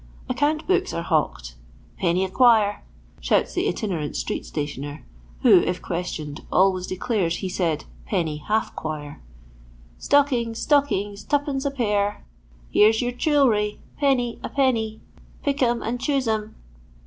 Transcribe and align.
Account 0.27 0.65
books 0.65 0.93
are 0.95 1.03
hawked. 1.03 1.53
Penny 1.99 2.25
a 2.25 2.29
quire," 2.31 2.83
shouts 3.19 3.53
the 3.53 3.67
itinerant 3.67 4.15
street 4.15 4.47
stationer 4.47 5.05
(who, 5.43 5.59
if 5.61 5.79
questioned, 5.79 6.41
always 6.51 6.87
de 6.87 6.95
clares 6.95 7.35
he 7.35 7.47
said 7.49 7.85
Penny 8.07 8.37
half 8.37 8.75
quire 8.75 9.21
").Stockings, 9.99 10.57
stockings, 10.57 11.23
two 11.23 11.37
pence 11.37 11.65
a 11.65 11.69
pair." 11.69 12.25
'* 12.47 12.69
Here 12.71 12.89
*8 12.89 12.99
your 12.99 13.11
chewl 13.11 13.47
ry; 13.47 13.77
penny, 13.99 14.39
a 14.43 14.49
penny; 14.49 15.01
pick 15.43 15.61
'em 15.61 15.83
and 15.83 16.01
choose 16.01 16.27
'em." 16.27 16.55